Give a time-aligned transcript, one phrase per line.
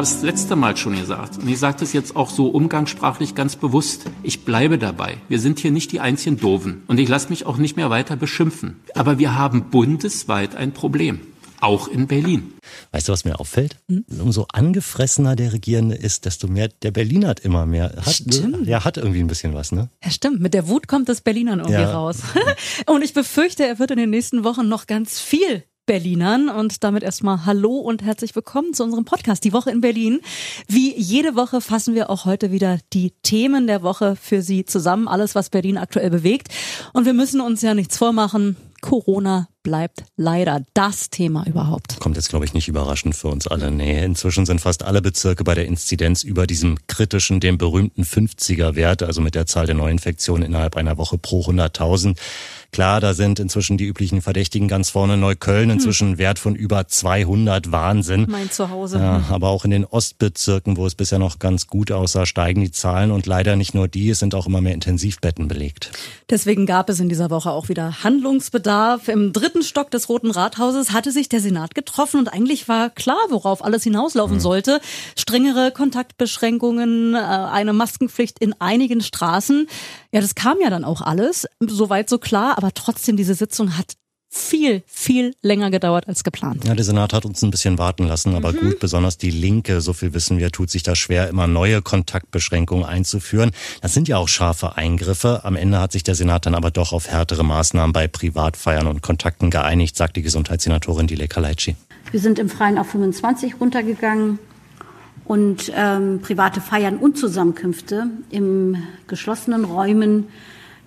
[0.00, 3.56] Habe es letzte Mal schon gesagt und ich sage das jetzt auch so umgangssprachlich ganz
[3.56, 4.06] bewusst.
[4.22, 5.18] Ich bleibe dabei.
[5.28, 8.16] Wir sind hier nicht die einzigen Doofen und ich lasse mich auch nicht mehr weiter
[8.16, 8.76] beschimpfen.
[8.94, 11.20] Aber wir haben bundesweit ein Problem.
[11.60, 12.54] Auch in Berlin.
[12.92, 13.76] Weißt du, was mir auffällt?
[13.90, 14.06] Hm?
[14.22, 17.92] Umso angefressener der Regierende ist, desto mehr der Berliner hat immer mehr.
[17.96, 18.66] Hat, stimmt.
[18.66, 19.90] Der hat irgendwie ein bisschen was, ne?
[20.02, 20.40] Ja, stimmt.
[20.40, 21.92] Mit der Wut kommt das Berlinern irgendwie ja.
[21.92, 22.20] raus.
[22.86, 27.02] und ich befürchte, er wird in den nächsten Wochen noch ganz viel Berlinern und damit
[27.02, 30.20] erstmal Hallo und herzlich willkommen zu unserem Podcast Die Woche in Berlin.
[30.68, 35.08] Wie jede Woche fassen wir auch heute wieder die Themen der Woche für Sie zusammen,
[35.08, 36.46] alles was Berlin aktuell bewegt
[36.92, 38.56] und wir müssen uns ja nichts vormachen.
[38.80, 41.98] Corona bleibt leider das Thema überhaupt.
[42.00, 43.70] Kommt jetzt, glaube ich, nicht überraschend für uns alle.
[43.70, 49.02] Nee, inzwischen sind fast alle Bezirke bei der Inzidenz über diesem kritischen, dem berühmten 50er-Wert,
[49.02, 52.16] also mit der Zahl der Neuinfektionen innerhalb einer Woche pro 100.000.
[52.72, 55.16] Klar, da sind inzwischen die üblichen Verdächtigen ganz vorne.
[55.16, 55.70] Neukölln hm.
[55.70, 56.18] inzwischen hm.
[56.18, 57.72] Wert von über 200.
[57.72, 58.26] Wahnsinn.
[58.28, 58.98] Mein Zuhause.
[58.98, 62.70] Ja, aber auch in den Ostbezirken, wo es bisher noch ganz gut aussah, steigen die
[62.70, 63.10] Zahlen.
[63.10, 65.90] Und leider nicht nur die, es sind auch immer mehr Intensivbetten belegt.
[66.28, 69.08] Deswegen gab es in dieser Woche auch wieder Handlungsbedarf.
[69.08, 73.18] Im dritten Stock des Roten Rathauses hatte sich der Senat getroffen und eigentlich war klar,
[73.30, 74.40] worauf alles hinauslaufen hm.
[74.40, 74.80] sollte.
[75.16, 79.66] Strengere Kontaktbeschränkungen, äh, eine Maskenpflicht in einigen Straßen.
[80.12, 81.48] Ja, das kam ja dann auch alles.
[81.60, 83.94] Soweit so klar aber trotzdem, diese Sitzung hat
[84.32, 86.64] viel, viel länger gedauert als geplant.
[86.64, 88.58] Ja, der Senat hat uns ein bisschen warten lassen, aber mhm.
[88.58, 92.84] gut, besonders die Linke, so viel wissen wir, tut sich da schwer, immer neue Kontaktbeschränkungen
[92.84, 93.50] einzuführen.
[93.82, 95.40] Das sind ja auch scharfe Eingriffe.
[95.42, 99.02] Am Ende hat sich der Senat dann aber doch auf härtere Maßnahmen bei Privatfeiern und
[99.02, 101.74] Kontakten geeinigt, sagt die Gesundheitssenatorin Dile Kalaitschi.
[102.12, 104.38] Wir sind im Freien auf 25 runtergegangen
[105.24, 108.76] und ähm, private Feiern und Zusammenkünfte im
[109.08, 110.28] geschlossenen Räumen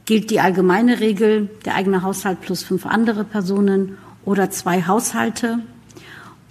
[0.06, 5.60] gilt die allgemeine Regel, der eigene Haushalt plus fünf andere Personen oder zwei Haushalte.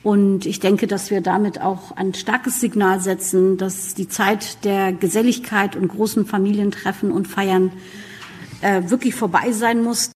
[0.03, 4.93] Und ich denke, dass wir damit auch ein starkes Signal setzen, dass die Zeit der
[4.93, 7.71] Geselligkeit und großen Familientreffen und Feiern
[8.63, 10.11] äh, wirklich vorbei sein muss.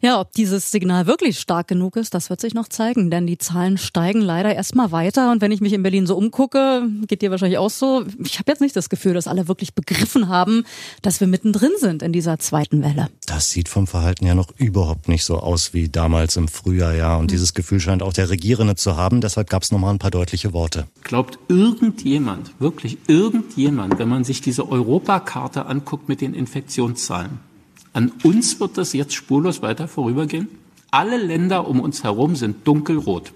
[0.00, 3.38] Ja, ob dieses Signal wirklich stark genug ist, das wird sich noch zeigen, denn die
[3.38, 5.32] Zahlen steigen leider erstmal weiter.
[5.32, 8.50] Und wenn ich mich in Berlin so umgucke, geht dir wahrscheinlich auch so, ich habe
[8.50, 10.64] jetzt nicht das Gefühl, dass alle wirklich begriffen haben,
[11.02, 13.08] dass wir mittendrin sind in dieser zweiten Welle.
[13.26, 17.16] Das sieht vom Verhalten ja noch überhaupt nicht so aus wie damals im Frühjahr, ja.
[17.16, 17.28] Und mhm.
[17.28, 19.20] dieses Gefühl scheint auch der Regierende zu haben.
[19.20, 20.86] Deshalb gab es nochmal ein paar deutliche Worte.
[21.02, 27.40] Glaubt irgendjemand, wirklich irgendjemand, wenn man sich diese Europakarte anguckt mit den Infektionszahlen,
[27.98, 30.46] an uns wird das jetzt spurlos weiter vorübergehen.
[30.92, 33.32] Alle Länder um uns herum sind dunkelrot.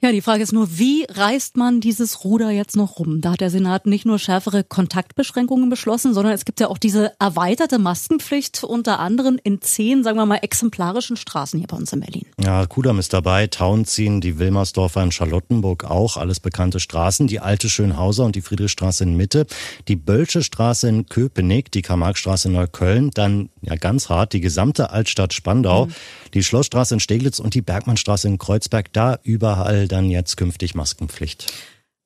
[0.00, 3.20] Ja, die Frage ist nur, wie reißt man dieses Ruder jetzt noch rum?
[3.20, 7.12] Da hat der Senat nicht nur schärfere Kontaktbeschränkungen beschlossen, sondern es gibt ja auch diese
[7.18, 12.00] erweiterte Maskenpflicht unter anderem in zehn, sagen wir mal, exemplarischen Straßen hier bei uns in
[12.00, 12.26] Berlin.
[12.42, 17.68] Ja, Kudam ist dabei, Tauenziehen, die Wilmersdorfer in Charlottenburg auch, alles bekannte Straßen, die alte
[17.68, 19.46] Schönhauser und die Friedrichstraße in Mitte,
[19.88, 24.90] die Bölsche Straße in Köpenick, die Karl-Marx-Straße in Neukölln, dann ja ganz hart die gesamte
[24.90, 25.94] Altstadt Spandau, mhm.
[26.34, 31.52] die Schlossstraße in Steglitz und die Bergmannstraße in Kreuzberg, da überall dann jetzt künftig Maskenpflicht.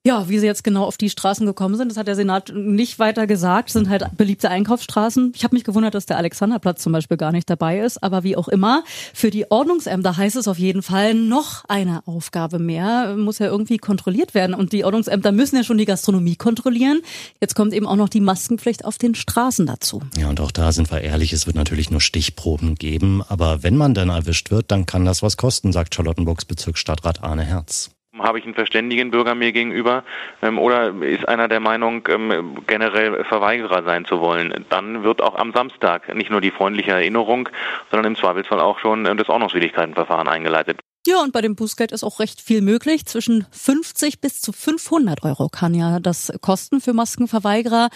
[0.07, 2.97] Ja, wie sie jetzt genau auf die Straßen gekommen sind, das hat der Senat nicht
[2.97, 3.67] weiter gesagt.
[3.67, 5.33] Das sind halt beliebte Einkaufsstraßen.
[5.35, 8.01] Ich habe mich gewundert, dass der Alexanderplatz zum Beispiel gar nicht dabei ist.
[8.01, 12.57] Aber wie auch immer, für die Ordnungsämter heißt es auf jeden Fall noch eine Aufgabe
[12.57, 13.17] mehr.
[13.17, 14.55] Muss ja irgendwie kontrolliert werden.
[14.55, 17.01] Und die Ordnungsämter müssen ja schon die Gastronomie kontrollieren.
[17.41, 20.01] Jetzt kommt eben auch noch die Maskenpflicht auf den Straßen dazu.
[20.17, 23.23] Ja, und auch da sind wir ehrlich, es wird natürlich nur Stichproben geben.
[23.27, 27.43] Aber wenn man dann erwischt wird, dann kann das was kosten, sagt Charlottenburgs Bezirksstadtrat Arne
[27.43, 27.89] Herz.
[28.27, 30.03] Habe ich einen verständigen Bürger mir gegenüber
[30.41, 34.65] ähm, oder ist einer der Meinung, ähm, generell Verweigerer sein zu wollen?
[34.69, 37.47] Dann wird auch am Samstag nicht nur die freundliche Erinnerung,
[37.89, 40.81] sondern im Zweifelsfall auch schon äh, das Ordnungswidrigkeitenverfahren eingeleitet.
[41.07, 43.05] Ja, und bei dem Bußgeld ist auch recht viel möglich.
[43.05, 47.87] Zwischen 50 bis zu 500 Euro kann ja das kosten für Maskenverweigerer.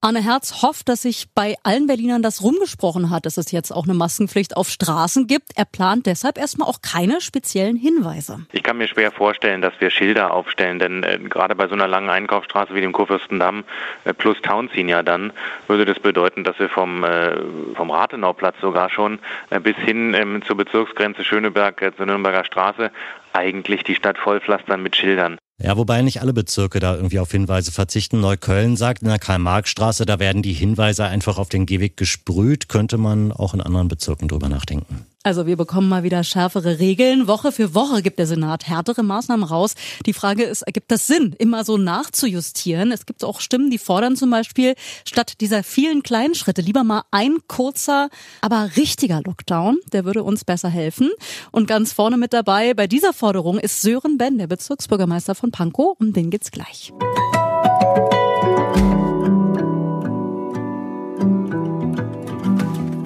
[0.00, 3.82] Arne Herz hofft, dass sich bei allen Berlinern das rumgesprochen hat, dass es jetzt auch
[3.82, 5.48] eine Maskenpflicht auf Straßen gibt.
[5.56, 8.46] Er plant deshalb erstmal auch keine speziellen Hinweise.
[8.52, 11.88] Ich kann mir schwer vorstellen, dass wir Schilder aufstellen, denn äh, gerade bei so einer
[11.88, 13.64] langen Einkaufsstraße wie dem Kurfürstendamm
[14.04, 15.32] äh, plus Townziehen ja dann,
[15.66, 17.36] würde das bedeuten, dass wir vom, äh,
[17.74, 19.18] vom Rathenauplatz sogar schon
[19.50, 22.92] äh, bis hin ähm, zur Bezirksgrenze Schöneberg, äh, zur Nürnberger Straße
[23.32, 25.38] eigentlich die Stadt vollpflastern mit Schildern.
[25.60, 28.20] Ja, wobei nicht alle Bezirke da irgendwie auf Hinweise verzichten.
[28.20, 32.68] Neukölln sagt, in der Karl-Marx-Straße, da werden die Hinweise einfach auf den Gehweg gesprüht.
[32.68, 35.04] Könnte man auch in anderen Bezirken drüber nachdenken.
[35.24, 37.26] Also wir bekommen mal wieder schärfere Regeln.
[37.26, 39.74] Woche für Woche gibt der Senat härtere Maßnahmen raus.
[40.06, 42.92] Die Frage ist, ergibt das Sinn, immer so nachzujustieren?
[42.92, 44.74] Es gibt auch Stimmen, die fordern zum Beispiel,
[45.04, 48.10] statt dieser vielen kleinen Schritte lieber mal ein kurzer,
[48.42, 49.78] aber richtiger Lockdown.
[49.92, 51.10] Der würde uns besser helfen.
[51.50, 55.96] Und ganz vorne mit dabei bei dieser Forderung ist Sören Ben, der Bezirksbürgermeister von Pankow.
[55.98, 56.92] Um den geht's gleich.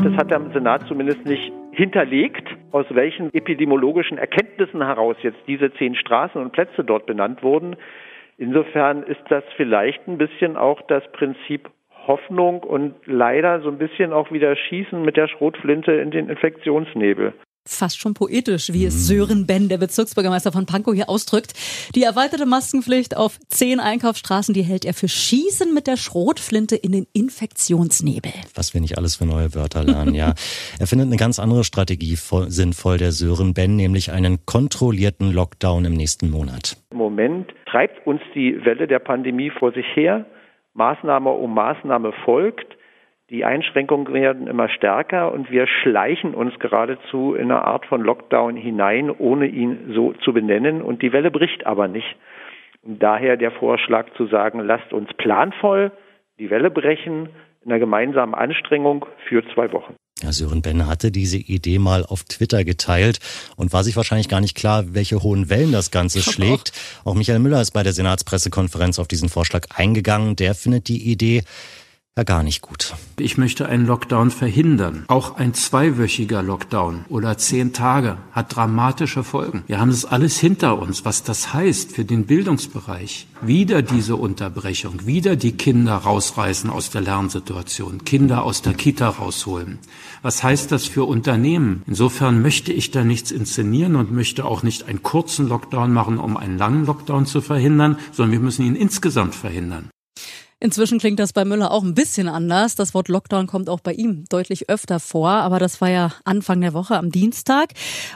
[0.05, 5.95] Das hat der Senat zumindest nicht hinterlegt, aus welchen epidemiologischen Erkenntnissen heraus jetzt diese zehn
[5.95, 7.77] Straßen und Plätze dort benannt wurden.
[8.39, 11.71] Insofern ist das vielleicht ein bisschen auch das Prinzip
[12.07, 17.33] Hoffnung und leider so ein bisschen auch wieder Schießen mit der Schrotflinte in den Infektionsnebel
[17.65, 21.53] fast schon poetisch, wie es Sören Ben, der Bezirksbürgermeister von Pankow, hier ausdrückt.
[21.95, 26.93] Die erweiterte Maskenpflicht auf zehn Einkaufsstraßen, die hält er für Schießen mit der Schrotflinte in
[26.93, 28.33] den Infektionsnebel.
[28.55, 30.35] Was wir nicht alles für neue Wörter lernen, ja.
[30.79, 35.93] Er findet eine ganz andere Strategie sinnvoll, der Sören Ben, nämlich einen kontrollierten Lockdown im
[35.95, 36.77] nächsten Monat.
[36.91, 40.27] Im Moment treibt uns die Welle der Pandemie vor sich her.
[40.75, 42.77] Maßnahme um Maßnahme folgt.
[43.33, 48.57] Die Einschränkungen werden immer stärker und wir schleichen uns geradezu in eine Art von Lockdown
[48.57, 50.83] hinein, ohne ihn so zu benennen.
[50.83, 52.15] Und die Welle bricht aber nicht.
[52.83, 55.93] Und daher der Vorschlag zu sagen, lasst uns planvoll
[56.39, 57.29] die Welle brechen
[57.65, 59.95] in einer gemeinsamen Anstrengung für zwei Wochen.
[60.23, 63.19] Ja, Sören Benne hatte diese Idee mal auf Twitter geteilt
[63.57, 66.73] und war sich wahrscheinlich gar nicht klar, welche hohen Wellen das Ganze schlägt.
[67.05, 70.37] Auch Michael Müller ist bei der Senatspressekonferenz auf diesen Vorschlag eingegangen.
[70.37, 71.45] Der findet die Idee
[72.19, 72.95] ja gar nicht gut.
[73.19, 75.05] Ich möchte einen Lockdown verhindern.
[75.09, 79.65] Auch ein zweiwöchiger Lockdown oder zehn Tage hat dramatische Folgen.
[79.67, 83.29] Wir haben das alles hinter uns, was das heißt für den Bildungsbereich.
[83.41, 89.79] Wieder diese Unterbrechung, wieder die Kinder rausreißen aus der Lernsituation, Kinder aus der Kita rausholen.
[90.21, 91.83] Was heißt das für Unternehmen?
[91.87, 96.37] Insofern möchte ich da nichts inszenieren und möchte auch nicht einen kurzen Lockdown machen, um
[96.37, 99.89] einen langen Lockdown zu verhindern, sondern wir müssen ihn insgesamt verhindern.
[100.63, 102.77] Inzwischen klingt das bei Müller auch ein bisschen anders.
[102.77, 106.61] Das Wort Lockdown kommt auch bei ihm deutlich öfter vor, aber das war ja Anfang
[106.61, 107.71] der Woche am Dienstag.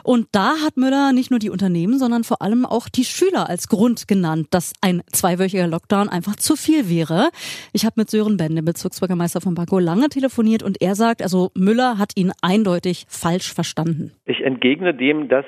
[0.04, 3.66] Und da hat Müller nicht nur die Unternehmen, sondern vor allem auch die Schüler als
[3.66, 7.30] Grund genannt, dass ein zweiwöchiger Lockdown einfach zu viel wäre.
[7.72, 11.50] Ich habe mit Sören Ben, dem Bezirksbürgermeister von Baku, lange telefoniert und er sagt, also
[11.56, 14.12] Müller hat ihn eindeutig falsch verstanden.
[14.24, 15.44] Ich entgegne dem, dass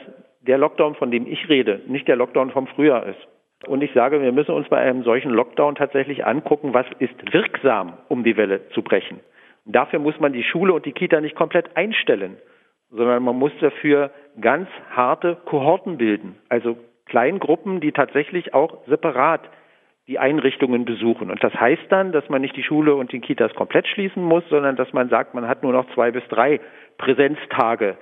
[0.48, 3.37] der Lockdown, von dem ich rede, nicht der Lockdown vom Frühjahr ist.
[3.66, 7.94] Und ich sage, wir müssen uns bei einem solchen Lockdown tatsächlich angucken, was ist wirksam,
[8.08, 9.20] um die Welle zu brechen.
[9.64, 12.36] Und dafür muss man die Schule und die Kita nicht komplett einstellen,
[12.90, 14.10] sondern man muss dafür
[14.40, 19.40] ganz harte Kohorten bilden, also Kleingruppen, die tatsächlich auch separat
[20.06, 21.30] die Einrichtungen besuchen.
[21.30, 24.42] Und das heißt dann, dass man nicht die Schule und die Kitas komplett schließen muss,
[24.48, 26.60] sondern dass man sagt, man hat nur noch zwei bis drei
[26.96, 27.98] Präsenztage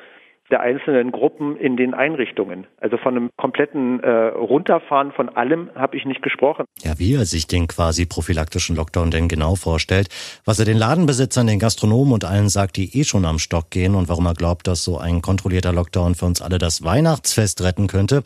[0.51, 2.67] der einzelnen Gruppen in den Einrichtungen.
[2.81, 6.65] Also von einem kompletten äh, Runterfahren von allem habe ich nicht gesprochen.
[6.83, 10.09] Ja, wie er sich den quasi prophylaktischen Lockdown denn genau vorstellt,
[10.45, 13.95] was er den Ladenbesitzern, den Gastronomen und allen sagt, die eh schon am Stock gehen
[13.95, 17.87] und warum er glaubt, dass so ein kontrollierter Lockdown für uns alle das Weihnachtsfest retten
[17.87, 18.23] könnte.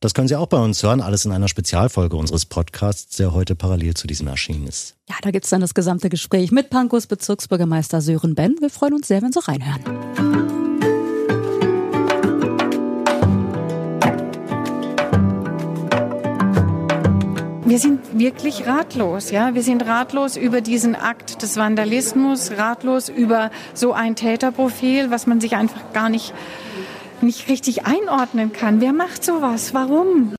[0.00, 3.56] Das können Sie auch bei uns hören, alles in einer Spezialfolge unseres Podcasts, der heute
[3.56, 4.96] parallel zu diesem erschienen ist.
[5.08, 8.56] Ja, da gibt's dann das gesamte Gespräch mit Pankos Bezirksbürgermeister Sören Ben.
[8.60, 10.47] Wir freuen uns sehr, wenn Sie reinhören.
[17.68, 19.54] Wir sind wirklich ratlos, ja.
[19.54, 25.38] Wir sind ratlos über diesen Akt des Vandalismus, ratlos über so ein Täterprofil, was man
[25.38, 26.32] sich einfach gar nicht,
[27.20, 28.80] nicht richtig einordnen kann.
[28.80, 29.74] Wer macht sowas?
[29.74, 30.37] Warum?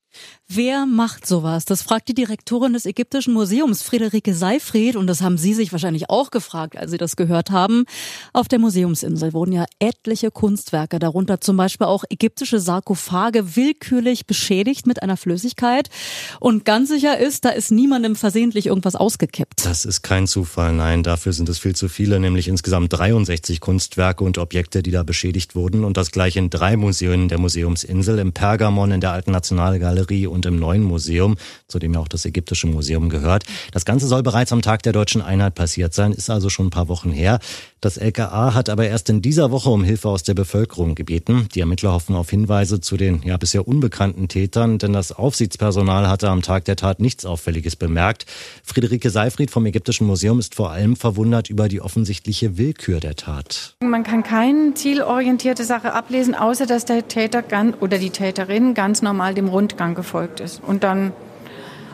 [0.52, 1.66] Wer macht sowas?
[1.66, 6.10] Das fragt die Direktorin des Ägyptischen Museums, Friederike Seifried, und das haben Sie sich wahrscheinlich
[6.10, 7.86] auch gefragt, als Sie das gehört haben.
[8.34, 14.88] Auf der Museumsinsel wurden ja etliche Kunstwerke, darunter zum Beispiel auch ägyptische Sarkophage, willkürlich beschädigt
[14.88, 15.92] mit einer Flüssigkeit.
[16.40, 19.64] Und ganz sicher ist, da ist niemandem versehentlich irgendwas ausgekippt.
[19.68, 24.24] Das ist kein Zufall, nein, dafür sind es viel zu viele, nämlich insgesamt 63 Kunstwerke
[24.24, 25.84] und Objekte, die da beschädigt wurden.
[25.84, 30.39] Und das gleich in drei Museen der Museumsinsel, im Pergamon, in der Alten Nationalgalerie und
[30.40, 31.36] und im neuen Museum,
[31.68, 33.44] zu dem ja auch das Ägyptische Museum gehört.
[33.74, 36.70] Das Ganze soll bereits am Tag der deutschen Einheit passiert sein, ist also schon ein
[36.70, 37.40] paar Wochen her.
[37.82, 41.48] Das LKA hat aber erst in dieser Woche um Hilfe aus der Bevölkerung gebeten.
[41.56, 46.30] Die Ermittler hoffen auf Hinweise zu den ja bisher unbekannten Tätern, denn das Aufsichtspersonal hatte
[46.30, 48.26] am Tag der Tat nichts Auffälliges bemerkt.
[48.64, 53.76] Friederike Seifried vom Ägyptischen Museum ist vor allem verwundert über die offensichtliche Willkür der Tat.
[53.82, 57.44] Man kann keine zielorientierte Sache ablesen, außer dass der Täter
[57.80, 60.62] oder die Täterin ganz normal dem Rundgang gefolgt ist.
[60.66, 61.14] Und dann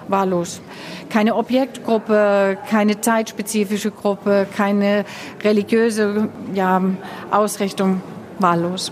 [0.07, 0.61] wahllos.
[1.09, 5.05] Keine Objektgruppe, keine zeitspezifische Gruppe, keine
[5.43, 6.81] religiöse ja,
[7.31, 8.01] Ausrichtung,
[8.39, 8.91] wahllos.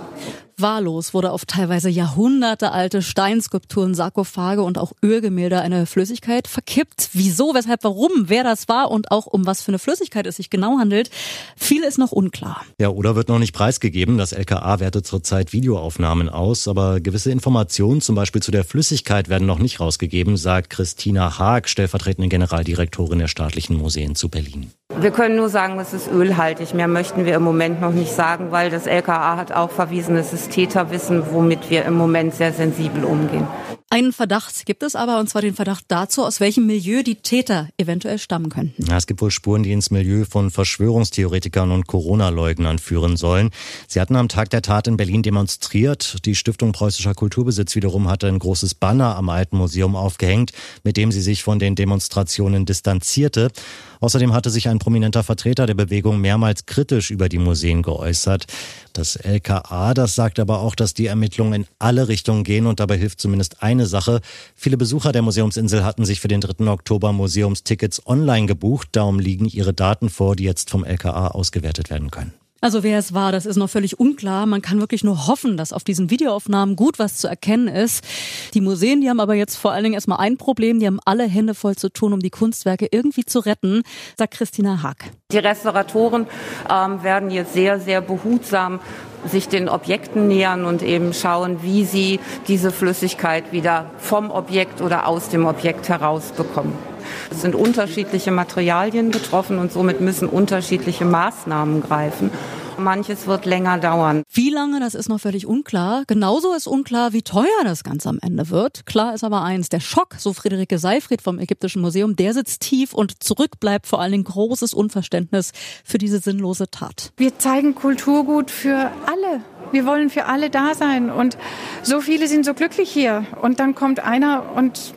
[0.57, 7.09] Wahllos wurde auf teilweise jahrhundertealte Steinskulpturen, Sarkophage und auch Ölgemälde eine Flüssigkeit verkippt.
[7.13, 10.49] Wieso, weshalb, warum, wer das war und auch um was für eine Flüssigkeit es sich
[10.49, 11.09] genau handelt,
[11.55, 12.63] viel ist noch unklar.
[12.79, 14.17] Ja, oder wird noch nicht preisgegeben.
[14.17, 19.47] Das LKA wertet zurzeit Videoaufnahmen aus, aber gewisse Informationen, zum Beispiel zu der Flüssigkeit, werden
[19.47, 24.71] noch nicht rausgegeben, sagt Christina Haag, stellvertretende Generaldirektorin der staatlichen Museen zu Berlin.
[24.99, 26.73] Wir können nur sagen, es ist ölhaltig.
[26.73, 30.33] Mehr möchten wir im Moment noch nicht sagen, weil das LKA hat auch verwiesen, es
[30.33, 33.47] ist Täterwissen, womit wir im Moment sehr sensibel umgehen.
[33.93, 37.69] Einen Verdacht gibt es aber, und zwar den Verdacht dazu, aus welchem Milieu die Täter
[37.77, 38.83] eventuell stammen könnten.
[38.87, 43.51] Ja, es gibt wohl Spuren, die ins Milieu von Verschwörungstheoretikern und Corona-Leugnern führen sollen.
[43.87, 46.25] Sie hatten am Tag der Tat in Berlin demonstriert.
[46.25, 51.11] Die Stiftung Preußischer Kulturbesitz wiederum hatte ein großes Banner am Alten Museum aufgehängt, mit dem
[51.11, 53.51] sie sich von den Demonstrationen distanzierte.
[53.99, 58.47] Außerdem hatte sich ein prominenter Vertreter der Bewegung mehrmals kritisch über die Museen geäußert.
[58.91, 62.97] Das LKA, das sagt aber auch, dass die Ermittlungen in alle Richtungen gehen und dabei
[62.97, 64.21] hilft zumindest eine Sache.
[64.55, 66.67] Viele Besucher der Museumsinsel hatten sich für den 3.
[66.67, 68.87] Oktober Museumstickets online gebucht.
[68.93, 72.33] Darum liegen ihre Daten vor, die jetzt vom LKA ausgewertet werden können.
[72.63, 74.45] Also wer es war, das ist noch völlig unklar.
[74.45, 78.05] Man kann wirklich nur hoffen, dass auf diesen Videoaufnahmen gut was zu erkennen ist.
[78.53, 80.79] Die Museen, die haben aber jetzt vor allen Dingen erstmal ein Problem.
[80.79, 83.83] Die haben alle Hände voll zu tun, um die Kunstwerke irgendwie zu retten,
[84.17, 85.11] sagt Christina Haag.
[85.33, 86.25] Die Restauratoren
[86.71, 88.79] ähm, werden jetzt sehr, sehr behutsam
[89.25, 95.07] sich den Objekten nähern und eben schauen, wie sie diese Flüssigkeit wieder vom Objekt oder
[95.07, 96.92] aus dem Objekt herausbekommen.
[97.31, 102.31] Es sind unterschiedliche Materialien betroffen und somit müssen unterschiedliche Maßnahmen greifen.
[102.77, 104.23] Manches wird länger dauern.
[104.31, 106.03] Wie lange, das ist noch völlig unklar.
[106.07, 108.85] Genauso ist unklar, wie teuer das Ganze am Ende wird.
[108.85, 112.93] Klar ist aber eins, der Schock, so Friederike Seifried vom Ägyptischen Museum, der sitzt tief
[112.93, 115.51] und zurück bleibt vor allen Dingen großes Unverständnis
[115.83, 117.11] für diese sinnlose Tat.
[117.17, 119.41] Wir zeigen Kulturgut für alle.
[119.71, 121.37] Wir wollen für alle da sein und
[121.81, 124.93] so viele sind so glücklich hier und dann kommt einer und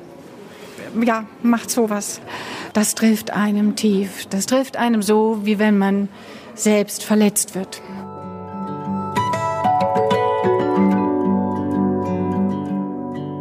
[1.04, 2.20] ja, macht sowas.
[2.72, 4.26] Das trifft einem tief.
[4.30, 6.08] Das trifft einem so, wie wenn man
[6.54, 7.80] selbst verletzt wird.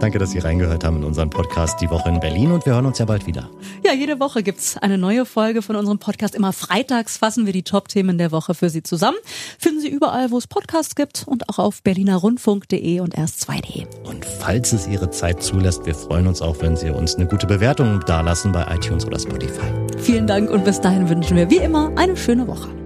[0.05, 2.85] Danke, dass Sie reingehört haben in unseren Podcast Die Woche in Berlin und wir hören
[2.85, 3.50] uns ja bald wieder.
[3.83, 6.35] Ja, jede Woche gibt's eine neue Folge von unserem Podcast.
[6.35, 9.17] Immer freitags fassen wir die Top-Themen der Woche für Sie zusammen.
[9.57, 13.88] Finden Sie überall, wo es Podcasts gibt und auch auf berlinerrundfunk.de und erst2.de.
[14.03, 17.47] Und falls es Ihre Zeit zulässt, wir freuen uns auch, wenn Sie uns eine gute
[17.47, 19.71] Bewertung dalassen bei iTunes oder Spotify.
[19.97, 22.85] Vielen Dank und bis dahin wünschen wir wie immer eine schöne Woche.